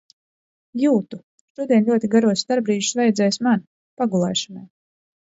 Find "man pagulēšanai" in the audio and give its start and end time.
3.49-4.65